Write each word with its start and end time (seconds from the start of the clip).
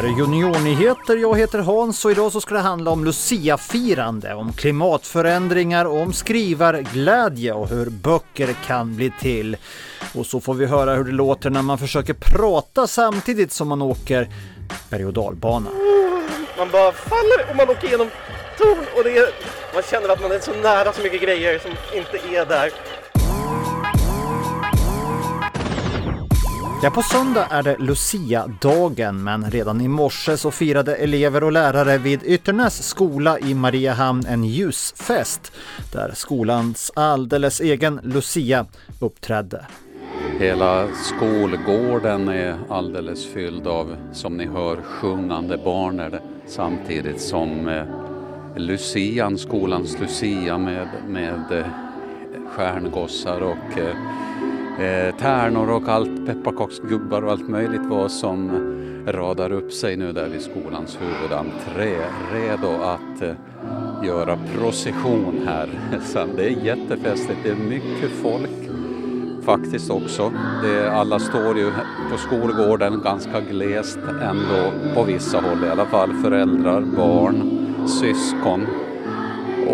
här 0.00 0.08
är 0.08 0.18
Juniornyheter. 0.18 1.16
Jag 1.16 1.38
heter 1.38 1.58
Hans 1.58 2.04
och 2.04 2.10
idag 2.10 2.32
så 2.32 2.40
ska 2.40 2.54
det 2.54 2.60
handla 2.60 2.90
om 2.90 3.04
Lucia-firande, 3.04 4.34
om 4.34 4.52
klimatförändringar, 4.52 5.84
om 5.84 6.12
skrivarglädje 6.12 7.52
och 7.52 7.68
hur 7.68 7.90
böcker 7.90 8.54
kan 8.66 8.96
bli 8.96 9.12
till. 9.20 9.56
Och 10.14 10.26
så 10.26 10.40
får 10.40 10.54
vi 10.54 10.66
höra 10.66 10.94
hur 10.94 11.04
det 11.04 11.12
låter 11.12 11.50
när 11.50 11.62
man 11.62 11.78
försöker 11.78 12.14
prata 12.14 12.86
samtidigt 12.86 13.52
som 13.52 13.68
man 13.68 13.82
åker 13.82 14.28
berg 14.90 15.06
och 15.06 15.12
dalbana. 15.12 15.70
Man 16.58 16.70
bara 16.70 16.92
faller 16.92 17.50
och 17.50 17.56
man 17.56 17.70
åker 17.70 17.88
igenom 17.88 18.10
torn 18.58 18.84
och 18.96 19.04
det 19.04 19.18
är, 19.18 19.28
man 19.74 19.82
känner 19.82 20.08
att 20.08 20.22
man 20.22 20.32
är 20.32 20.38
så 20.38 20.52
nära 20.52 20.92
så 20.92 21.02
mycket 21.02 21.22
grejer 21.22 21.58
som 21.58 21.70
inte 21.94 22.36
är 22.36 22.46
där. 22.46 22.70
Ja, 26.82 26.90
på 26.90 27.02
söndag 27.02 27.46
är 27.50 27.62
det 27.62 27.76
Lucia-dagen, 27.78 29.24
men 29.24 29.50
redan 29.50 29.80
i 29.80 29.88
morse 29.88 30.36
så 30.36 30.50
firade 30.50 30.96
elever 30.96 31.44
och 31.44 31.52
lärare 31.52 31.98
vid 31.98 32.22
Ytternäs 32.22 32.88
skola 32.88 33.38
i 33.38 33.54
Mariehamn 33.54 34.26
en 34.26 34.44
ljusfest 34.44 35.52
där 35.92 36.12
skolans 36.14 36.92
alldeles 36.94 37.60
egen 37.60 38.00
Lucia 38.02 38.66
uppträdde. 39.00 39.66
Hela 40.38 40.88
skolgården 40.94 42.28
är 42.28 42.56
alldeles 42.68 43.26
fylld 43.26 43.66
av, 43.66 43.96
som 44.12 44.36
ni 44.36 44.46
hör, 44.46 44.76
sjungande 44.82 45.58
barn 45.64 46.18
samtidigt 46.46 47.20
som 47.20 47.68
eh, 47.68 47.84
Lucian, 48.56 49.38
skolans 49.38 49.98
Lucia 50.00 50.58
med, 50.58 50.88
med 51.08 51.52
eh, 51.52 51.66
stjärngossar 52.48 53.40
och 53.40 53.78
eh, 53.78 53.96
eh, 54.78 55.16
tärnor 55.16 55.70
och 55.70 55.88
allt, 55.88 56.26
pepparkaksgubbar 56.26 57.22
och 57.22 57.30
allt 57.30 57.48
möjligt 57.48 57.86
vad 57.88 58.10
som 58.10 58.50
radar 59.06 59.52
upp 59.52 59.72
sig 59.72 59.96
nu 59.96 60.12
där 60.12 60.28
vid 60.28 60.42
skolans 60.42 60.98
huvudentré, 61.00 61.96
redo 62.32 62.82
att 62.82 63.22
eh, 63.22 63.34
göra 64.06 64.38
procession 64.58 65.40
här. 65.46 65.68
Så 66.04 66.26
det 66.36 66.44
är 66.44 66.64
jättefestligt, 66.64 67.40
det 67.44 67.50
är 67.50 67.56
mycket 67.56 68.10
folk 68.22 68.70
faktiskt 69.42 69.90
också. 69.90 70.32
Det, 70.62 70.90
alla 70.92 71.18
står 71.18 71.58
ju 71.58 71.70
på 72.10 72.18
skolgården 72.18 73.00
ganska 73.04 73.40
glest 73.40 73.98
ändå 74.22 74.72
på 74.94 75.02
vissa 75.02 75.40
håll 75.40 75.64
i 75.64 75.68
alla 75.68 75.86
fall. 75.86 76.12
Föräldrar, 76.12 76.80
barn, 76.80 77.50
syskon 77.86 78.66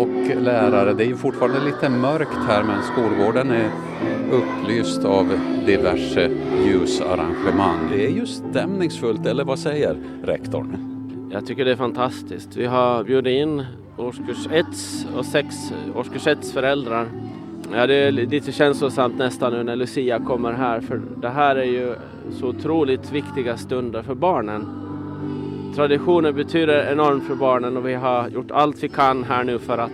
och 0.01 0.41
lärare. 0.41 0.93
Det 0.93 1.03
är 1.03 1.07
ju 1.07 1.15
fortfarande 1.15 1.65
lite 1.65 1.89
mörkt 1.89 2.37
här 2.47 2.63
men 2.63 2.83
skolgården 2.83 3.51
är 3.51 3.71
upplyst 4.31 5.05
av 5.05 5.39
diverse 5.65 6.29
ljusarrangemang. 6.65 7.79
Det 7.91 8.05
är 8.05 8.11
ju 8.11 8.25
stämningsfullt, 8.25 9.25
eller 9.25 9.43
vad 9.43 9.59
säger 9.59 9.97
rektorn? 10.23 10.77
Jag 11.31 11.45
tycker 11.45 11.65
det 11.65 11.71
är 11.71 11.75
fantastiskt. 11.75 12.55
Vi 12.55 12.65
har 12.65 13.03
bjudit 13.03 13.31
in 13.31 13.65
årskurs 13.97 14.47
1 14.51 14.65
och 15.17 15.25
6 15.25 15.55
årskurs 15.95 16.27
1 16.27 16.45
föräldrar. 16.45 17.07
Ja, 17.73 17.87
det 17.87 17.95
är 17.95 18.11
lite 18.11 18.51
känslosamt 18.51 19.17
nästan 19.17 19.53
nu 19.53 19.63
när 19.63 19.75
Lucia 19.75 20.19
kommer 20.19 20.53
här 20.53 20.81
för 20.81 21.01
det 21.21 21.29
här 21.29 21.55
är 21.55 21.63
ju 21.63 21.95
så 22.31 22.47
otroligt 22.47 23.11
viktiga 23.11 23.57
stunder 23.57 24.01
för 24.01 24.15
barnen. 24.15 24.86
Traditionen 25.77 26.35
betyder 26.35 26.91
enormt 26.91 27.27
för 27.27 27.35
barnen 27.35 27.77
och 27.77 27.87
vi 27.87 27.93
har 27.93 28.29
gjort 28.29 28.51
allt 28.51 28.83
vi 28.83 28.89
kan 28.89 29.23
här 29.23 29.43
nu 29.43 29.59
för 29.59 29.77
att 29.77 29.91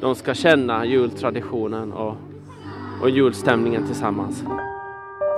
de 0.00 0.14
ska 0.14 0.34
känna 0.34 0.86
jultraditionen 0.86 1.92
och, 1.92 2.16
och 3.02 3.10
julstämningen 3.10 3.86
tillsammans 3.86 4.42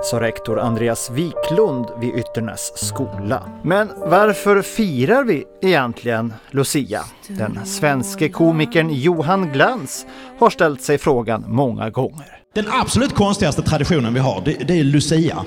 sa 0.02 0.20
rektor 0.20 0.60
Andreas 0.60 1.10
Wiklund 1.10 1.86
vid 2.00 2.14
Ytternäs 2.14 2.72
skola. 2.88 3.42
Men 3.62 3.88
varför 3.96 4.62
firar 4.62 5.24
vi 5.24 5.44
egentligen 5.62 6.32
Lucia? 6.50 7.04
Den 7.28 7.66
svenske 7.66 8.28
komikern 8.28 8.90
Johan 8.90 9.52
Glans 9.52 10.06
har 10.38 10.50
ställt 10.50 10.82
sig 10.82 10.98
frågan 10.98 11.44
många 11.46 11.90
gånger. 11.90 12.42
Den 12.54 12.66
absolut 12.68 13.14
konstigaste 13.14 13.62
traditionen 13.62 14.14
vi 14.14 14.20
har, 14.20 14.42
det, 14.44 14.68
det 14.68 14.80
är 14.80 14.84
Lucia. 14.84 15.44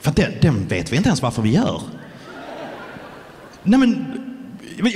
För 0.00 0.12
den, 0.12 0.32
den 0.42 0.66
vet 0.66 0.92
vi 0.92 0.96
inte 0.96 1.08
ens 1.08 1.22
varför 1.22 1.42
vi 1.42 1.54
gör. 1.54 1.80
Nej 3.68 3.78
men, 3.78 4.18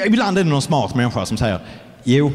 ibland 0.06 0.38
är 0.38 0.44
det 0.44 0.50
någon 0.50 0.62
smart 0.62 0.94
människa 0.94 1.26
som 1.26 1.36
säger, 1.36 1.60
jo, 2.04 2.32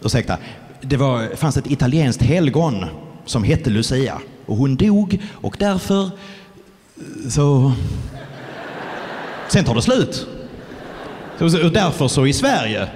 ursäkta, 0.00 0.38
det 0.80 0.96
var, 0.96 1.36
fanns 1.36 1.56
ett 1.56 1.70
italienskt 1.70 2.22
helgon 2.22 2.84
som 3.24 3.44
hette 3.44 3.70
Lucia 3.70 4.18
och 4.46 4.56
hon 4.56 4.76
dog 4.76 5.22
och 5.32 5.56
därför 5.58 6.10
så... 7.30 7.72
Sen 9.48 9.64
tar 9.64 9.74
det 9.74 9.82
slut. 9.82 10.26
Och 11.38 11.72
därför 11.72 12.08
så 12.08 12.26
i 12.26 12.32
Sverige, 12.32 12.88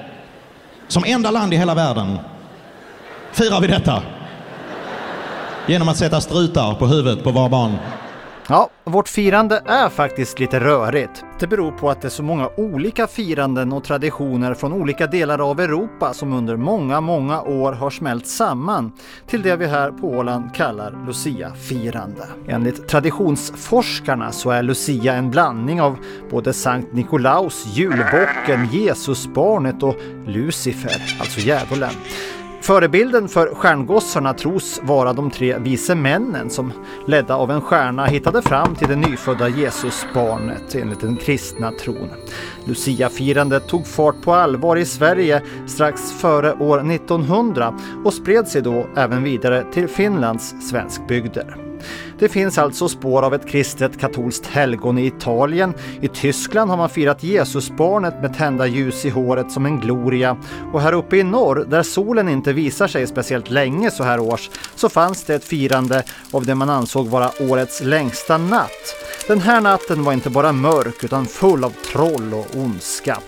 som 0.89 1.05
enda 1.07 1.31
land 1.31 1.55
i 1.55 1.57
hela 1.57 1.75
världen, 1.75 2.19
firar 3.33 3.61
vi 3.61 3.67
detta. 3.67 4.03
Genom 5.67 5.89
att 5.89 5.97
sätta 5.97 6.21
strutar 6.21 6.75
på 6.75 6.87
huvudet 6.87 7.25
på 7.25 7.31
våra 7.31 7.49
barn. 7.49 7.77
Ja, 8.49 8.71
vårt 8.85 9.09
firande 9.09 9.63
är 9.67 9.89
faktiskt 9.89 10.41
lite 10.41 10.61
rörigt. 10.61 11.25
Det 11.39 11.47
beror 11.47 11.73
på 11.73 11.91
att 11.91 12.03
det 12.03 12.09
är 12.09 12.11
så 12.11 12.23
många 12.23 12.51
olika 12.57 13.07
firanden 13.07 13.73
och 13.73 13.85
traditioner 13.85 14.55
från 14.55 14.73
olika 14.73 15.07
delar 15.07 15.51
av 15.51 15.61
Europa 15.61 16.15
som 16.15 16.33
under 16.33 16.57
många, 16.57 17.01
många 17.01 17.43
år 17.43 17.73
har 17.73 17.91
smält 17.91 18.27
samman 18.27 18.93
till 19.27 19.43
det 19.43 19.57
vi 19.57 19.67
här 19.67 19.91
på 19.91 20.09
Åland 20.09 20.55
kallar 20.55 21.07
Lucia-firande. 21.07 22.27
Enligt 22.49 22.89
traditionsforskarna 22.89 24.33
så 24.33 24.51
är 24.51 24.63
Lucia 24.63 25.15
en 25.15 25.31
blandning 25.31 25.81
av 25.81 25.99
både 26.31 26.53
Sankt 26.53 26.93
Nikolaus, 26.93 27.67
julbocken, 27.67 28.69
Jesusbarnet 28.73 29.83
och 29.83 29.97
Lucifer, 30.27 31.17
alltså 31.21 31.41
djävulen. 31.41 31.93
Förebilden 32.67 33.29
för 33.29 33.55
stjärngossarna 33.55 34.35
tros 34.35 34.81
vara 34.83 35.13
de 35.13 35.31
tre 35.31 35.59
vise 35.59 35.95
männen 35.95 36.51
som 36.51 36.73
ledda 37.07 37.37
av 37.37 37.51
en 37.51 37.61
stjärna 37.61 38.07
hittade 38.07 38.43
fram 38.43 38.75
till 38.75 38.89
det 38.89 38.97
nyfödda 38.97 39.49
Jesusbarnet 39.49 40.75
enligt 40.75 41.01
den 41.01 41.17
kristna 41.17 41.73
tron. 41.73 42.09
Luciafirandet 42.65 43.69
tog 43.69 43.87
fart 43.87 44.23
på 44.23 44.35
allvar 44.35 44.77
i 44.77 44.85
Sverige 44.85 45.43
strax 45.67 46.13
före 46.13 46.53
år 46.53 46.93
1900 46.93 47.79
och 48.05 48.15
spred 48.15 48.49
sig 48.49 48.63
då 48.63 48.87
även 48.97 49.23
vidare 49.23 49.65
till 49.73 49.89
Finlands 49.89 50.55
svenskbygder. 50.71 51.66
Det 52.19 52.29
finns 52.29 52.59
alltså 52.59 52.89
spår 52.89 53.23
av 53.23 53.35
ett 53.35 53.49
kristet 53.49 54.01
katolskt 54.01 54.47
helgon 54.47 54.99
i 54.99 55.07
Italien. 55.07 55.75
I 56.01 56.09
Tyskland 56.09 56.71
har 56.71 56.77
man 56.77 56.89
firat 56.89 57.23
Jesusbarnet 57.23 58.23
med 58.23 58.37
tända 58.37 58.67
ljus 58.67 59.05
i 59.05 59.11
håret 59.11 59.53
som 59.53 59.67
en 59.67 59.81
gloria. 59.81 60.37
Och 60.73 60.81
här 60.81 60.93
uppe 60.93 61.17
i 61.17 61.23
norr, 61.23 61.67
där 61.69 61.83
solen 61.83 62.29
inte 62.29 62.53
visar 62.53 62.87
sig 62.87 63.07
speciellt 63.07 63.51
länge 63.51 63.91
så 63.91 64.05
här 64.05 64.21
års, 64.21 64.51
så 64.75 64.89
fanns 64.89 65.25
det 65.25 65.35
ett 65.35 65.45
firande 65.45 66.03
av 66.33 66.47
det 66.47 66.55
man 66.55 66.71
ansåg 66.71 67.07
vara 67.07 67.31
årets 67.41 67.83
längsta 67.83 68.39
natt. 68.39 68.97
Den 69.29 69.41
här 69.41 69.61
natten 69.61 70.05
var 70.05 70.13
inte 70.13 70.31
bara 70.31 70.53
mörk 70.53 71.05
utan 71.05 71.27
full 71.27 71.65
av 71.65 71.73
troll 71.93 72.35
och 72.35 72.47
ondska. 72.57 73.19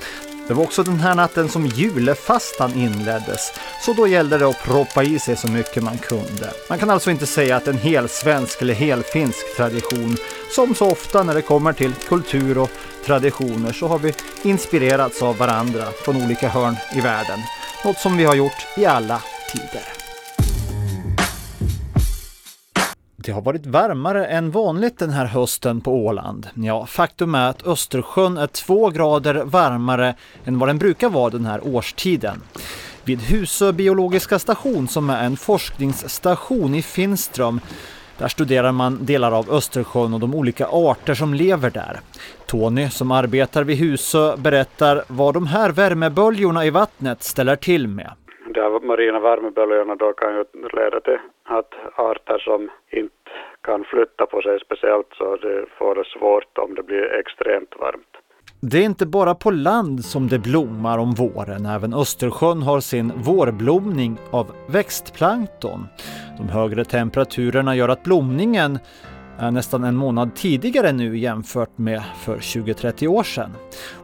Det 0.48 0.54
var 0.54 0.64
också 0.64 0.82
den 0.82 1.00
här 1.00 1.14
natten 1.14 1.48
som 1.48 1.66
julefastan 1.66 2.74
inleddes, 2.74 3.52
så 3.84 3.92
då 3.92 4.06
gällde 4.06 4.38
det 4.38 4.46
att 4.46 4.62
proppa 4.62 5.02
i 5.02 5.18
sig 5.18 5.36
så 5.36 5.48
mycket 5.48 5.82
man 5.82 5.98
kunde. 5.98 6.50
Man 6.68 6.78
kan 6.78 6.90
alltså 6.90 7.10
inte 7.10 7.26
säga 7.26 7.56
att 7.56 7.68
en 7.68 7.78
hel 7.78 8.08
svensk 8.08 8.62
eller 8.62 8.74
hel 8.74 9.02
finsk 9.02 9.56
tradition, 9.56 10.16
som 10.54 10.74
så 10.74 10.90
ofta 10.90 11.22
när 11.22 11.34
det 11.34 11.42
kommer 11.42 11.72
till 11.72 11.92
kultur 12.08 12.58
och 12.58 12.70
traditioner 13.06 13.72
så 13.72 13.88
har 13.88 13.98
vi 13.98 14.14
inspirerats 14.42 15.22
av 15.22 15.36
varandra 15.36 15.84
från 16.04 16.16
olika 16.24 16.48
hörn 16.48 16.76
i 16.96 17.00
världen. 17.00 17.38
Något 17.84 17.98
som 17.98 18.16
vi 18.16 18.24
har 18.24 18.34
gjort 18.34 18.66
i 18.76 18.86
alla 18.86 19.22
tider. 19.52 19.97
Det 23.28 23.32
har 23.32 23.42
varit 23.42 23.66
varmare 23.66 24.26
än 24.26 24.50
vanligt 24.50 24.98
den 24.98 25.10
här 25.10 25.26
hösten 25.26 25.80
på 25.80 25.92
Åland. 25.92 26.46
Ja, 26.54 26.86
faktum 26.86 27.34
är 27.34 27.50
att 27.50 27.66
Östersjön 27.66 28.36
är 28.36 28.46
två 28.46 28.90
grader 28.90 29.34
varmare 29.44 30.14
än 30.44 30.58
vad 30.58 30.68
den 30.68 30.78
brukar 30.78 31.08
vara 31.08 31.30
den 31.30 31.44
här 31.44 31.60
årstiden. 31.74 32.36
Vid 33.04 33.20
Husö 33.20 33.72
biologiska 33.72 34.38
station 34.38 34.88
som 34.88 35.10
är 35.10 35.26
en 35.26 35.36
forskningsstation 35.36 36.74
i 36.74 36.82
Finström 36.82 37.60
där 38.18 38.28
studerar 38.28 38.72
man 38.72 38.98
delar 39.04 39.32
av 39.32 39.50
Östersjön 39.50 40.14
och 40.14 40.20
de 40.20 40.34
olika 40.34 40.66
arter 40.66 41.14
som 41.14 41.34
lever 41.34 41.70
där. 41.70 42.00
Tony 42.46 42.88
som 42.88 43.10
arbetar 43.10 43.64
vid 43.64 43.76
Husö 43.76 44.36
berättar 44.36 45.02
vad 45.08 45.34
de 45.34 45.46
här 45.46 45.70
värmeböljorna 45.72 46.64
i 46.64 46.70
vattnet 46.70 47.22
ställer 47.22 47.56
till 47.56 47.88
med. 47.88 48.10
De 48.54 48.86
marina 48.86 49.20
värmeböljorna 49.20 49.94
då 49.94 50.12
kan 50.12 50.34
ju 50.34 50.44
leda 50.74 51.00
till 51.00 51.18
att 51.44 51.74
arter 51.94 52.38
som 52.38 52.70
inte 52.90 53.17
kan 53.68 53.84
flytta 53.84 54.26
på 54.32 54.42
sig 54.42 54.56
speciellt 54.66 55.10
så 55.18 55.36
det 55.36 55.58
får 55.78 55.94
det 55.94 56.06
svårt 56.18 56.58
om 56.64 56.74
det 56.74 56.82
blir 56.82 57.04
extremt 57.20 57.72
varmt. 57.80 58.12
Det 58.60 58.78
är 58.78 58.84
inte 58.84 59.06
bara 59.06 59.34
på 59.34 59.50
land 59.50 60.04
som 60.04 60.28
det 60.28 60.38
blommar 60.38 60.98
om 60.98 61.14
våren. 61.14 61.66
Även 61.66 61.94
Östersjön 61.94 62.62
har 62.62 62.80
sin 62.80 63.12
vårblomning 63.16 64.18
av 64.30 64.46
växtplankton. 64.68 65.86
De 66.38 66.48
högre 66.48 66.84
temperaturerna 66.84 67.76
gör 67.76 67.88
att 67.88 68.04
blomningen 68.04 68.78
nästan 69.40 69.84
en 69.84 69.96
månad 69.96 70.34
tidigare 70.34 70.92
nu 70.92 71.18
jämfört 71.18 71.78
med 71.78 72.02
för 72.20 72.38
20-30 72.38 73.06
år 73.06 73.22
sedan. 73.22 73.50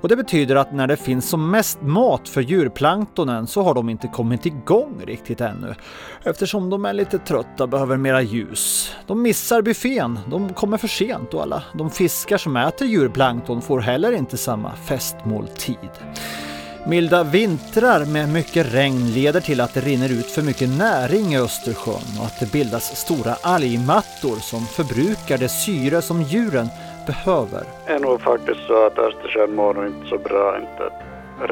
Och 0.01 0.09
det 0.09 0.17
betyder 0.17 0.57
att 0.57 0.73
när 0.73 0.87
det 0.87 0.97
finns 0.97 1.29
som 1.29 1.51
mest 1.51 1.83
mat 1.83 2.29
för 2.29 2.41
djurplanktonen 2.41 3.47
så 3.47 3.63
har 3.63 3.75
de 3.75 3.89
inte 3.91 4.09
kommit 4.09 4.47
igång 4.47 5.03
riktigt 5.07 5.41
ännu. 5.41 5.75
Eftersom 6.23 6.71
de 6.71 6.85
är 6.85 6.93
lite 6.93 7.19
trötta 7.19 7.67
behöver 7.67 7.97
mera 7.97 8.23
ljus. 8.23 8.95
De 9.07 9.23
missar 9.23 9.63
buffén, 9.63 10.19
de 10.31 10.53
kommer 10.53 10.79
för 10.79 10.89
sent 10.89 11.35
och 11.35 11.43
alla 11.43 11.63
de 11.75 11.91
fiskar 11.91 12.39
som 12.39 12.57
äter 12.57 12.87
djurplankton 12.87 13.63
får 13.63 13.81
heller 13.81 14.13
inte 14.13 14.37
samma 14.37 14.77
festmåltid. 14.77 15.91
Milda 16.87 17.25
vintrar 17.25 18.13
med 18.13 18.29
mycket 18.29 18.75
regn 18.75 19.07
leder 19.15 19.41
till 19.41 19.61
att 19.61 19.75
det 19.75 19.81
rinner 19.81 20.13
ut 20.19 20.31
för 20.31 20.43
mycket 20.43 20.69
näring 20.69 21.27
i 21.35 21.39
Östersjön 21.39 22.09
och 22.21 22.27
att 22.27 22.41
det 22.41 22.53
bildas 22.53 22.97
stora 23.05 23.35
algmattor 23.43 24.37
som 24.51 24.61
förbrukar 24.77 25.39
det 25.39 25.49
syre 25.49 26.03
som 26.03 26.23
djuren 26.23 26.69
behöver. 27.07 27.63
Det 27.87 27.93
är 27.93 27.99
nog 27.99 28.21
faktiskt 28.21 28.61
så 28.67 28.87
att 28.87 28.99
Östersjön 28.99 29.55
mår 29.55 29.75
nog 29.75 29.87
inte 29.87 30.09
så 30.09 30.19
bra. 30.19 30.59
Inte. 30.61 30.85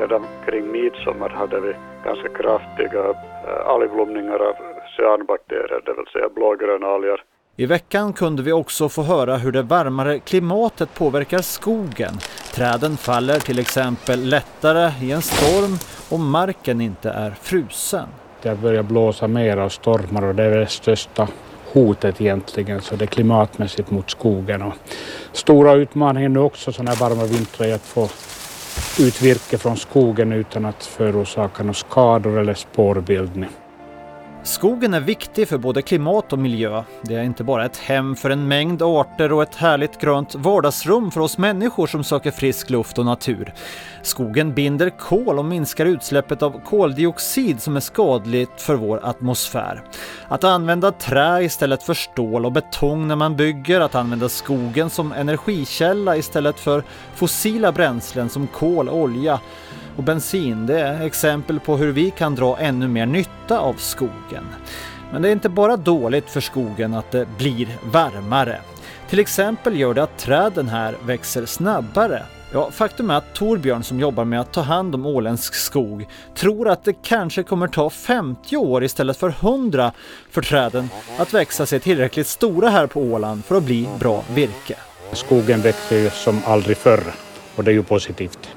Redan 0.00 0.24
kring 0.46 0.72
midsommar 0.72 1.28
hade 1.28 1.60
vi 1.60 1.72
ganska 2.04 2.28
kraftiga 2.28 3.04
eh, 3.46 3.66
algblomningar 3.66 4.38
av 4.48 4.54
cyanbakterier, 4.96 5.80
det 5.86 5.94
vill 5.98 6.06
säga 6.12 6.28
blågröna 6.34 6.86
alger. 6.86 7.20
I 7.56 7.66
veckan 7.66 8.12
kunde 8.12 8.42
vi 8.42 8.52
också 8.52 8.88
få 8.88 9.02
höra 9.02 9.36
hur 9.36 9.52
det 9.52 9.62
varmare 9.62 10.18
klimatet 10.18 10.94
påverkar 10.94 11.42
skogen. 11.42 12.14
Träden 12.54 12.96
faller 12.96 13.38
till 13.38 13.58
exempel 13.58 14.24
lättare 14.24 14.92
i 15.06 15.12
en 15.12 15.22
storm 15.22 15.78
om 16.08 16.30
marken 16.30 16.80
inte 16.80 17.10
är 17.10 17.34
frusen. 17.42 18.08
Det 18.42 18.54
börjar 18.54 18.82
blåsa 18.82 19.28
mer 19.28 19.58
och 19.58 19.72
stormar 19.72 20.24
och 20.24 20.34
det 20.34 20.42
är 20.42 20.56
det 20.58 20.66
största 20.66 21.28
hotet 21.72 22.20
egentligen, 22.20 22.80
så 22.80 22.96
det 22.96 23.04
är 23.04 23.06
klimatmässigt 23.06 23.90
mot 23.90 24.10
skogen. 24.10 24.62
Och 24.62 24.74
stora 25.32 25.72
utmaningen 25.72 26.32
nu 26.32 26.40
också 26.40 26.72
sådana 26.72 26.90
här 26.90 27.08
varma 27.08 27.24
vintrar 27.24 27.66
är 27.66 27.74
att 27.74 27.82
få 27.82 28.08
ut 28.98 29.22
virke 29.22 29.58
från 29.58 29.76
skogen 29.76 30.32
utan 30.32 30.64
att 30.64 30.84
förorsaka 30.84 31.62
några 31.62 31.74
skador 31.74 32.38
eller 32.38 32.54
spårbildning. 32.54 33.50
Skogen 34.44 34.94
är 34.94 35.00
viktig 35.00 35.48
för 35.48 35.58
både 35.58 35.82
klimat 35.82 36.32
och 36.32 36.38
miljö. 36.38 36.84
Det 37.02 37.14
är 37.14 37.22
inte 37.22 37.44
bara 37.44 37.64
ett 37.64 37.76
hem 37.76 38.16
för 38.16 38.30
en 38.30 38.48
mängd 38.48 38.82
arter 38.82 39.32
och 39.32 39.42
ett 39.42 39.54
härligt 39.54 40.00
grönt 40.00 40.34
vardagsrum 40.34 41.10
för 41.10 41.20
oss 41.20 41.38
människor 41.38 41.86
som 41.86 42.04
söker 42.04 42.30
frisk 42.30 42.70
luft 42.70 42.98
och 42.98 43.04
natur. 43.04 43.54
Skogen 44.02 44.54
binder 44.54 44.90
kol 44.90 45.38
och 45.38 45.44
minskar 45.44 45.86
utsläppet 45.86 46.42
av 46.42 46.60
koldioxid 46.64 47.62
som 47.62 47.76
är 47.76 47.80
skadligt 47.80 48.60
för 48.60 48.74
vår 48.74 49.00
atmosfär. 49.02 49.82
Att 50.28 50.44
använda 50.44 50.92
trä 50.92 51.42
istället 51.42 51.82
för 51.82 51.94
stål 51.94 52.46
och 52.46 52.52
betong 52.52 53.08
när 53.08 53.16
man 53.16 53.36
bygger, 53.36 53.80
att 53.80 53.94
använda 53.94 54.28
skogen 54.28 54.90
som 54.90 55.12
energikälla 55.12 56.16
istället 56.16 56.60
för 56.60 56.84
fossila 57.14 57.72
bränslen 57.72 58.28
som 58.28 58.46
kol, 58.46 58.88
och 58.88 58.98
olja 58.98 59.40
och 59.96 60.02
bensin 60.02 60.66
det 60.66 60.80
är 60.80 61.06
exempel 61.06 61.60
på 61.60 61.76
hur 61.76 61.92
vi 61.92 62.10
kan 62.10 62.34
dra 62.34 62.58
ännu 62.58 62.88
mer 62.88 63.06
nytta 63.06 63.58
av 63.58 63.74
skogen. 63.74 64.44
Men 65.12 65.22
det 65.22 65.28
är 65.28 65.32
inte 65.32 65.48
bara 65.48 65.76
dåligt 65.76 66.30
för 66.30 66.40
skogen 66.40 66.94
att 66.94 67.10
det 67.10 67.26
blir 67.38 67.68
varmare. 67.92 68.60
Till 69.08 69.18
exempel 69.18 69.78
gör 69.78 69.94
det 69.94 70.02
att 70.02 70.18
träden 70.18 70.68
här 70.68 70.96
växer 71.04 71.46
snabbare. 71.46 72.22
Ja, 72.52 72.70
faktum 72.70 73.10
är 73.10 73.14
att 73.14 73.34
Torbjörn 73.34 73.82
som 73.82 74.00
jobbar 74.00 74.24
med 74.24 74.40
att 74.40 74.52
ta 74.52 74.60
hand 74.60 74.94
om 74.94 75.06
åländsk 75.06 75.54
skog 75.54 76.08
tror 76.34 76.68
att 76.68 76.84
det 76.84 76.92
kanske 76.92 77.42
kommer 77.42 77.68
ta 77.68 77.90
50 77.90 78.56
år 78.56 78.84
istället 78.84 79.16
för 79.16 79.28
100 79.28 79.92
för 80.30 80.42
träden 80.42 80.88
att 81.18 81.34
växa 81.34 81.66
sig 81.66 81.80
tillräckligt 81.80 82.26
stora 82.26 82.70
här 82.70 82.86
på 82.86 83.00
Åland 83.00 83.44
för 83.44 83.56
att 83.56 83.62
bli 83.62 83.88
bra 83.98 84.24
virke. 84.30 84.74
Skogen 85.12 85.60
växer 85.60 85.98
ju 85.98 86.10
som 86.10 86.40
aldrig 86.46 86.76
förr 86.76 87.02
och 87.56 87.64
det 87.64 87.70
är 87.70 87.74
ju 87.74 87.82
positivt. 87.82 88.54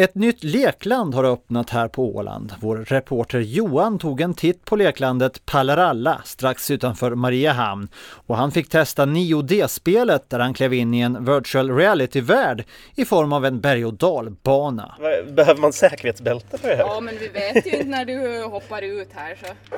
Ett 0.00 0.14
nytt 0.14 0.44
lekland 0.44 1.14
har 1.14 1.24
öppnat 1.24 1.70
här 1.70 1.88
på 1.88 2.16
Åland. 2.16 2.52
Vår 2.60 2.76
reporter 2.76 3.38
Johan 3.38 3.98
tog 3.98 4.20
en 4.20 4.34
titt 4.34 4.64
på 4.64 4.76
leklandet 4.76 5.46
Palaralla 5.46 6.20
strax 6.24 6.70
utanför 6.70 7.14
Mariehamn 7.14 7.88
och 8.26 8.36
han 8.36 8.50
fick 8.50 8.68
testa 8.68 9.06
9D-spelet 9.06 10.30
där 10.30 10.38
han 10.38 10.54
klev 10.54 10.74
in 10.74 10.94
i 10.94 11.00
en 11.00 11.24
virtual 11.24 11.76
reality-värld 11.76 12.64
i 12.96 13.04
form 13.04 13.32
av 13.32 13.46
en 13.46 13.60
berg 13.60 13.84
och 13.84 13.94
dalbana. 13.94 14.94
Behöver 15.32 15.60
man 15.60 15.72
säkerhetsbälte 15.72 16.58
för 16.58 16.68
det 16.68 16.76
här? 16.76 16.84
Ja, 16.84 17.00
men 17.00 17.14
vi 17.18 17.28
vet 17.28 17.66
ju 17.66 17.70
inte 17.70 17.84
när 17.84 18.04
du 18.04 18.44
hoppar 18.44 18.82
ut 18.82 19.08
här 19.14 19.36
så. 19.44 19.76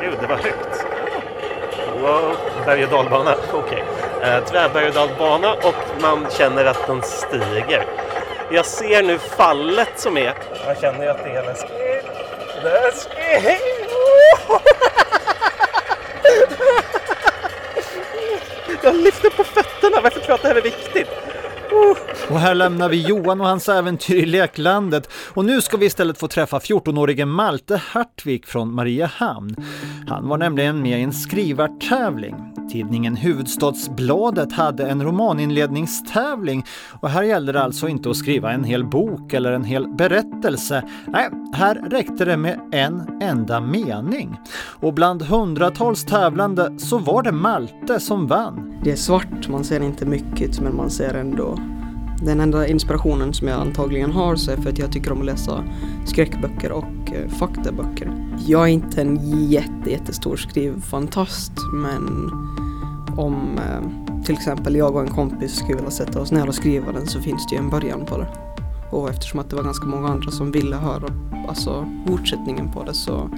Gud, 0.00 0.18
det 0.20 0.26
var 0.26 0.36
högt. 0.36 0.86
Wow, 2.00 2.36
berg 2.66 2.84
och 2.84 2.90
dalbana, 2.90 3.34
okej. 3.52 3.84
Okay. 4.16 4.30
Eh, 4.30 4.44
tvärberg 4.44 4.88
och 4.88 4.94
dalbana 4.94 5.52
och 5.52 6.02
man 6.02 6.26
känner 6.30 6.64
att 6.64 6.86
den 6.86 7.02
stiger. 7.02 7.86
Jag 8.50 8.66
ser 8.66 9.02
nu 9.02 9.18
fallet 9.18 10.00
som 10.00 10.16
är. 10.16 10.34
Jag 10.66 10.80
känner 10.80 11.02
ju 11.02 11.08
att 11.10 11.24
det 11.24 11.30
är 11.30 11.44
läskigt. 11.44 12.06
Läskigt! 12.64 13.62
Jag 18.82 18.96
lyfter 18.96 19.30
på 19.30 19.44
fötterna. 19.44 20.00
Varför 20.02 20.20
tror 20.20 20.28
jag 20.28 20.34
att 20.34 20.42
det 20.42 20.48
här 20.48 20.54
är 20.56 20.62
viktigt? 20.62 21.08
Och 22.30 22.40
här 22.40 22.54
lämnar 22.54 22.88
vi 22.88 23.02
Johan 23.02 23.40
och 23.40 23.46
hans 23.46 23.68
äventyr 23.68 24.22
i 24.22 24.26
leklandet 24.26 25.10
och 25.34 25.44
nu 25.44 25.60
ska 25.60 25.76
vi 25.76 25.86
istället 25.86 26.18
få 26.18 26.28
träffa 26.28 26.58
14-årige 26.58 27.26
Malte 27.26 27.76
Hartvik 27.76 28.46
från 28.46 28.74
Mariehamn. 28.74 29.56
Han 30.08 30.28
var 30.28 30.38
nämligen 30.38 30.82
med 30.82 31.00
i 31.00 31.02
en 31.02 31.12
skrivartävling. 31.12 32.34
Tidningen 32.70 33.16
Huvudstadsbladet 33.16 34.52
hade 34.52 34.88
en 34.88 35.02
romaninledningstävling 35.02 36.64
och 37.00 37.10
här 37.10 37.22
gällde 37.22 37.52
det 37.52 37.62
alltså 37.62 37.88
inte 37.88 38.10
att 38.10 38.16
skriva 38.16 38.52
en 38.52 38.64
hel 38.64 38.84
bok 38.84 39.32
eller 39.32 39.52
en 39.52 39.64
hel 39.64 39.88
berättelse. 39.88 40.84
Nej, 41.06 41.28
här 41.52 41.74
räckte 41.90 42.24
det 42.24 42.36
med 42.36 42.60
en 42.72 43.22
enda 43.22 43.60
mening. 43.60 44.40
Och 44.56 44.94
bland 44.94 45.22
hundratals 45.22 46.04
tävlande 46.04 46.78
så 46.78 46.98
var 46.98 47.22
det 47.22 47.32
Malte 47.32 48.00
som 48.00 48.26
vann. 48.26 48.80
Det 48.84 48.92
är 48.92 48.96
svart, 48.96 49.48
man 49.48 49.64
ser 49.64 49.80
inte 49.80 50.06
mycket 50.06 50.60
men 50.60 50.76
man 50.76 50.90
ser 50.90 51.14
ändå 51.14 51.58
den 52.22 52.40
enda 52.40 52.66
inspirationen 52.66 53.34
som 53.34 53.48
jag 53.48 53.60
antagligen 53.60 54.12
har 54.12 54.36
så 54.36 54.50
är 54.50 54.56
för 54.56 54.70
att 54.70 54.78
jag 54.78 54.92
tycker 54.92 55.12
om 55.12 55.20
att 55.20 55.26
läsa 55.26 55.64
skräckböcker 56.06 56.72
och 56.72 57.12
eh, 57.12 57.28
faktaböcker. 57.28 58.36
Jag 58.46 58.62
är 58.62 58.66
inte 58.66 59.00
en 59.00 59.18
jätte, 59.50 59.90
jättestor 59.90 60.36
skrivfantast 60.36 61.52
men 61.74 62.30
om 63.16 63.58
eh, 63.58 64.22
till 64.24 64.34
exempel 64.34 64.76
jag 64.76 64.94
och 64.94 65.00
en 65.00 65.08
kompis 65.08 65.56
skulle 65.56 65.76
vilja 65.76 65.90
sätta 65.90 66.20
oss 66.20 66.32
ner 66.32 66.48
och 66.48 66.54
skriva 66.54 66.92
den 66.92 67.06
så 67.06 67.20
finns 67.20 67.46
det 67.46 67.54
ju 67.54 67.62
en 67.62 67.70
början 67.70 68.06
på 68.06 68.18
det. 68.18 68.28
Och 68.90 69.10
eftersom 69.10 69.40
att 69.40 69.50
det 69.50 69.56
var 69.56 69.62
ganska 69.62 69.86
många 69.86 70.08
andra 70.08 70.30
som 70.30 70.52
ville 70.52 70.76
höra 70.76 71.08
alltså, 71.48 71.86
fortsättningen 72.06 72.72
på 72.72 72.84
det 72.84 72.94
så 72.94 73.30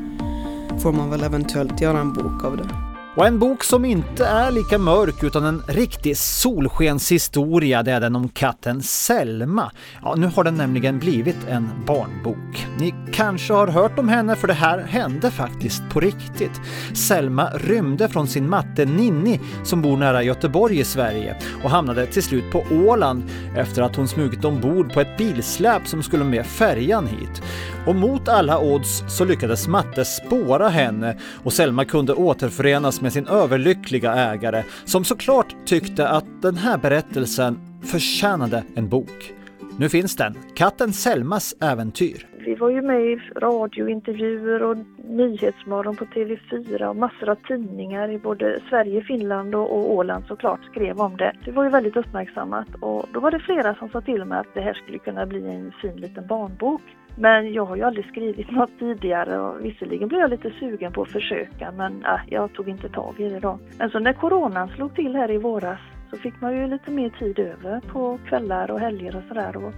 får 0.79 0.93
man 0.93 1.11
väl 1.11 1.23
eventuellt 1.23 1.81
göra 1.81 1.99
en 1.99 2.13
bok 2.13 2.45
av 2.45 2.57
det. 2.57 2.88
Och 3.19 3.27
en 3.27 3.39
bok 3.39 3.65
som 3.65 3.85
inte 3.85 4.27
är 4.27 4.51
lika 4.51 4.79
mörk 4.79 5.23
utan 5.23 5.45
en 5.45 5.63
riktig 5.67 6.17
solskenshistoria, 6.17 7.83
det 7.83 7.93
är 7.93 8.01
den 8.01 8.17
om 8.17 8.29
katten 8.29 8.83
Selma. 8.83 9.73
Ja, 10.03 10.15
nu 10.15 10.27
har 10.27 10.45
den 10.45 10.55
nämligen 10.55 10.99
blivit 10.99 11.37
en 11.49 11.69
barnbok. 11.87 12.67
Ni 12.79 12.95
kanske 13.13 13.53
har 13.53 13.67
hört 13.67 13.99
om 13.99 14.09
henne 14.09 14.37
för 14.37 14.49
det 14.49 14.55
här 14.55 14.79
hände 14.79 15.31
faktiskt 15.31 15.83
på 15.91 16.01
riktigt. 16.01 16.61
Selma 16.95 17.51
rymde 17.55 18.09
från 18.09 18.27
sin 18.27 18.51
matte 18.51 18.85
Ninni 18.85 19.41
som 19.65 19.83
bor 19.83 19.97
nära 19.97 20.23
Göteborg 20.23 20.79
i 20.79 20.85
Sverige 20.85 21.37
och 21.65 21.71
hamnade 21.71 22.07
till 22.07 22.23
slut 22.23 22.51
på 22.53 22.65
Åland 22.71 23.23
efter 23.57 23.83
att 23.83 23.97
hon 23.97 24.09
smugit 24.09 24.45
ombord 24.45 24.93
på 24.93 25.01
ett 25.01 25.19
bilsläp 25.19 25.89
som 25.89 26.03
skulle 26.03 26.25
med 26.25 26.47
färjan 26.47 27.07
hit. 27.07 27.43
Och 27.87 27.95
mot 27.95 28.29
alla 28.29 28.59
odds 28.59 29.05
så 29.09 29.25
lyckades 29.25 29.69
matte 29.69 30.05
spåra 30.05 30.69
henne 30.69 31.17
och 31.45 31.53
Selma 31.53 31.85
kunde 31.85 32.13
återförenas 32.13 33.01
med 33.01 33.08
med 33.09 33.13
sin 33.13 33.27
överlyckliga 33.27 34.15
ägare 34.15 34.63
som 34.85 35.05
såklart 35.05 35.57
tyckte 35.65 36.09
att 36.09 36.43
den 36.43 36.57
här 36.57 36.79
berättelsen 36.79 37.59
förtjänade 37.83 38.65
en 38.75 38.89
bok. 38.89 39.33
Nu 39.79 39.89
finns 39.89 40.17
den, 40.17 40.35
katten 40.55 40.93
Selmas 40.93 41.55
äventyr. 41.61 42.27
Vi 42.39 42.55
var 42.55 42.71
ju 42.71 42.83
med 42.83 43.01
i 43.01 43.17
radiointervjuer 43.37 44.63
och 44.63 44.77
Nyhetsmorgon 45.09 45.97
på 45.97 46.05
TV4 46.05 46.85
och 46.85 46.97
massor 46.97 47.29
av 47.29 47.35
tidningar 47.35 48.11
i 48.11 48.19
både 48.19 48.61
Sverige, 48.69 49.03
Finland 49.03 49.55
och 49.55 49.95
Åland 49.95 50.25
såklart 50.29 50.65
skrev 50.71 51.01
om 51.01 51.17
det. 51.17 51.33
Det 51.45 51.51
var 51.51 51.65
ju 51.65 51.71
väldigt 51.71 51.97
uppmärksammat 51.97 52.69
och 52.81 53.07
då 53.13 53.21
var 53.21 53.31
det 53.31 53.41
flera 53.41 53.75
som 53.75 53.89
sa 53.89 54.01
till 54.01 54.25
mig 54.25 54.39
att 54.39 54.55
det 54.55 54.61
här 54.61 54.75
skulle 54.75 54.99
kunna 54.99 55.27
bli 55.27 55.45
en 55.51 55.73
fin 55.83 55.97
liten 55.97 56.27
barnbok. 56.27 56.83
Men 57.21 57.53
jag 57.53 57.65
har 57.65 57.77
ju 57.77 57.83
aldrig 57.83 58.07
skrivit 58.07 58.51
något 58.51 58.79
tidigare 58.79 59.41
och 59.41 59.65
visserligen 59.65 60.09
blev 60.09 60.21
jag 60.21 60.31
lite 60.31 60.51
sugen 60.61 60.93
på 60.93 61.03
att 61.03 61.09
försöka 61.09 61.73
men 61.73 62.05
äh, 62.05 62.21
jag 62.27 62.53
tog 62.53 62.69
inte 62.69 62.89
tag 62.89 63.15
i 63.21 63.29
det 63.29 63.41
då. 63.41 63.59
Men 63.79 63.91
så 63.91 63.99
när 63.99 64.13
coronan 64.13 64.69
slog 64.69 64.95
till 64.95 65.17
här 65.17 65.31
i 65.31 65.39
våras 65.39 65.79
så 66.11 66.17
fick 66.17 66.41
man 66.41 66.57
ju 66.57 66.67
lite 66.67 66.91
mer 66.91 67.11
tid 67.11 67.39
över 67.39 67.81
på 67.81 68.19
kvällar 68.29 68.71
och 68.71 68.81
helger 68.81 69.17
och 69.17 69.23
sådär. 69.29 69.57
Och 69.57 69.73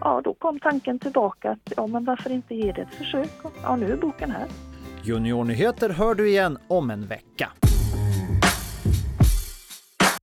ja, 0.00 0.20
då 0.24 0.34
kom 0.34 0.60
tanken 0.60 0.98
tillbaka 0.98 1.50
att 1.50 1.72
ja, 1.76 1.86
men 1.86 2.04
varför 2.04 2.30
inte 2.30 2.54
ge 2.54 2.72
det 2.72 2.82
ett 2.82 2.94
försök? 2.94 3.44
Och, 3.44 3.52
ja, 3.62 3.76
nu 3.76 3.92
är 3.92 3.96
boken 3.96 4.30
här. 4.30 4.46
Juniornyheter 5.02 5.88
hör 5.88 6.14
du 6.14 6.28
igen 6.28 6.58
om 6.68 6.90
en 6.90 7.06
vecka. 7.06 7.48